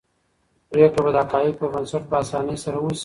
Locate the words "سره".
2.63-2.77